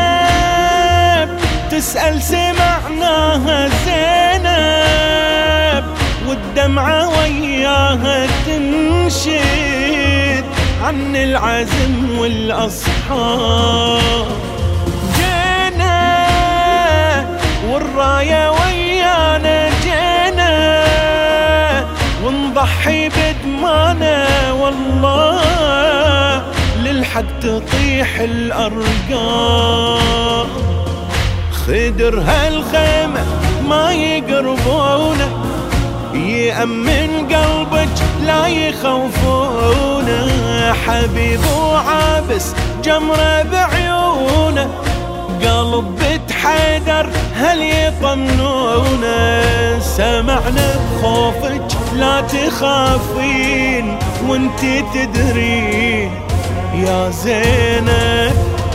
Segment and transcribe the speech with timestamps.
[0.00, 1.28] زينب
[1.70, 5.84] تسأل سمعناها زينب
[6.28, 10.44] والدمعة وياها تنشد
[10.84, 14.26] عن العزم والأصحاب.
[15.16, 16.26] جينا
[17.68, 20.84] والراية ويانا جينا
[22.24, 25.42] ونضحي بدمانا والله
[27.10, 29.66] للحق تطيح الأرقام.
[31.52, 33.24] خدر هالخيمة
[33.68, 35.30] ما يقربونه
[36.14, 37.88] يأمن قلبك
[38.26, 40.30] لا يخوفونه.
[40.86, 44.68] حبيب وعابس جمرة بعيونه
[45.42, 49.42] قلب بنت حيدر هل يطمنونه.
[49.80, 51.62] سمعنا بخوفك
[51.96, 56.29] لا تخافين وانتي تدرين
[56.86, 58.34] يا زينب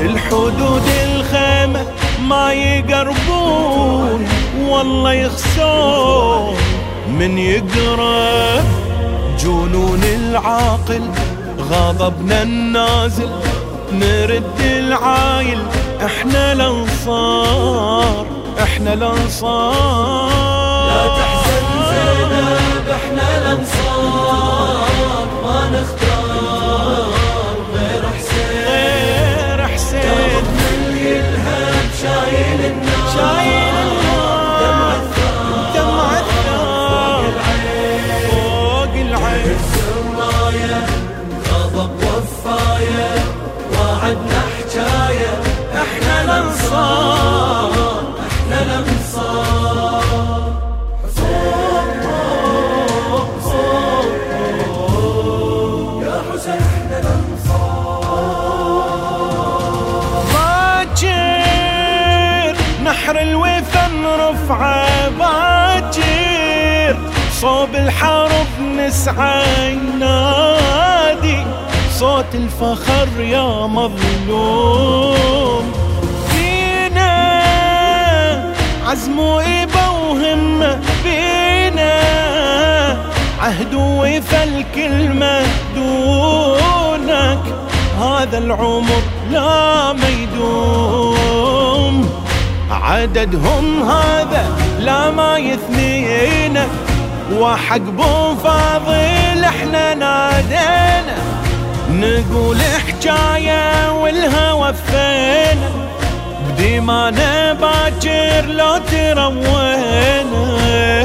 [0.00, 1.86] الحدود الخيمة
[2.28, 4.28] ما يقربون
[4.68, 6.56] والله يخسون
[7.08, 8.64] من يقرب
[9.38, 11.02] جنون العاقل
[11.70, 13.30] غضبنا النازل.
[13.92, 15.58] نرد العايل
[16.04, 18.26] إحنا الأنصار
[18.62, 20.28] إحنا الأنصار.
[20.88, 24.88] لا تحزن زينب إحنا الأنصار
[25.44, 27.05] ما نختار.
[44.06, 45.32] وعدنا حكاية
[45.74, 47.72] إحنا الأنصار
[48.28, 50.02] إحنا الأنصار.
[56.02, 56.16] يا
[56.48, 56.96] إحنا
[60.86, 66.96] باجر نحر الوثن رفعه باجر
[67.40, 69.72] صوب الحرب نسعى
[71.98, 75.72] صوت الفخر يا مظلوم.
[76.28, 77.12] فينا
[78.86, 81.92] عزم وإبا وهمة فينا.
[83.40, 85.40] عهد وفى الكلمة
[85.74, 87.42] دونك
[88.00, 92.10] هذا العمر لا ما يدوم
[92.70, 94.46] عددهم هذا
[94.80, 96.66] لا ما يثنينا
[97.32, 101.16] وحق بو فاضل إحنا نادينا.
[102.00, 105.70] نقول حكاية والهوى فينا
[106.48, 109.96] بديمانا باكر لو تروينا.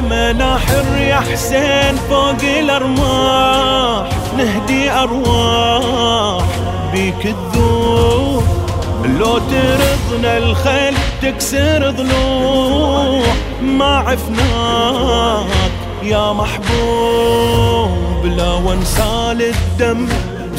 [0.00, 6.44] مناحر يا حسين فوق الارماح نهدي أرواح
[6.92, 8.44] بيك الذوب
[9.04, 13.22] لو ترضنا الخيل تكسر ضلوع.
[13.62, 15.72] ما عفناك
[16.02, 17.90] يا محبوب.
[18.24, 20.08] لا وانسال الدم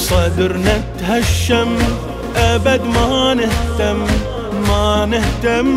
[0.09, 1.77] صدرنا تهشم.
[2.35, 3.99] أبد ما نهتم
[4.67, 5.67] ما نهتم.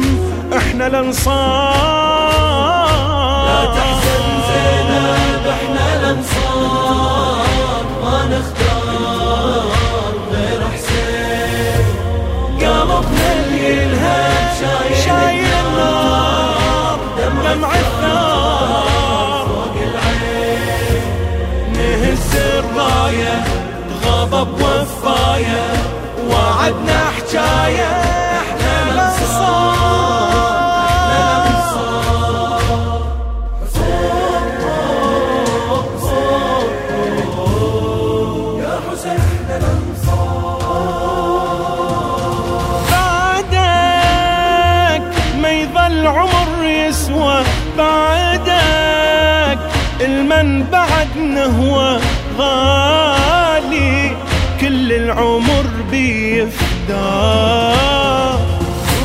[0.57, 1.75] إحنا الأنصار.
[3.49, 7.47] لا تحزن زينب إحنا الأنصار.
[8.05, 9.24] ما نختار.
[25.35, 25.73] وفاية
[26.31, 27.91] وعدنا حكاية
[28.41, 29.75] إحنا الانصار
[38.61, 40.59] يا حسين إحنا الانصار
[42.91, 45.03] بعدك
[45.43, 47.43] ما يظل عمر يسوى
[47.79, 49.59] بعدك
[50.01, 51.99] المن بعد نهوى
[52.39, 52.74] كل
[55.25, 56.95] العمر بيفدى.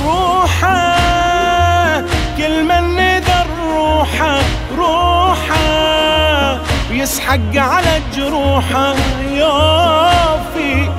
[0.05, 2.03] روحه
[2.37, 4.39] كل من نذر روحه
[4.77, 6.59] روحه.
[6.91, 8.93] يسحق على جروحه
[9.31, 10.89] يوفي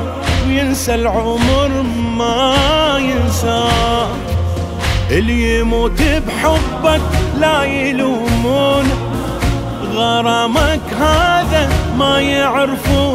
[0.47, 1.71] وينسى العمر
[2.19, 2.55] ما
[2.99, 4.09] ينساك
[5.11, 7.01] اللي يموت بحبك
[7.39, 8.99] لا يلومونه
[9.95, 11.69] غرامك هذا
[11.99, 13.10] ما يعرفونه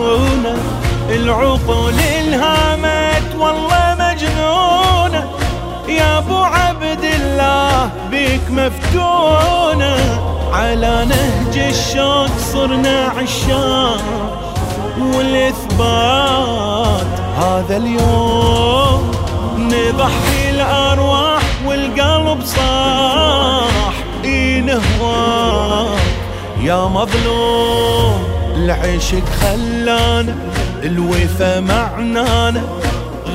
[1.25, 5.30] العقول الهامت والله مجنونة.
[5.89, 9.98] يا أبو عبد الله بك مفتونة.
[10.54, 14.01] على نهج الشوق صرنا عشاق.
[14.98, 16.25] والإثبات
[17.38, 19.12] هذا اليوم
[19.57, 23.94] نضحي الأرواح والقلب صاح.
[24.24, 26.00] اي نهواك
[26.62, 28.24] يا مظلوم
[28.56, 30.36] العشق خلانا
[30.85, 32.61] الوفا معنانا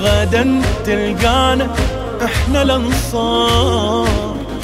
[0.02, 1.66] غدا تلقانا.
[2.24, 4.08] إحنا الأنصار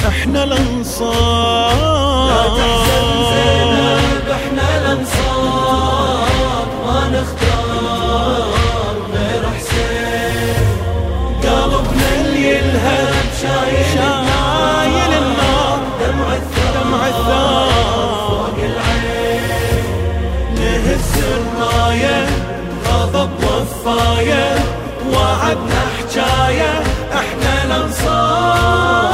[0.08, 1.74] إحنا الأنصار.
[2.28, 6.66] لا تحزن زينب إحنا الأنصار.
[6.86, 7.45] ما نختار
[23.86, 24.58] وصفايا
[25.12, 29.05] وعدنا حجاية إحنا الأنصار.